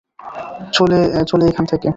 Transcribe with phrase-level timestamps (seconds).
[1.27, 1.45] চলে
[1.51, 1.87] এখান থেকে!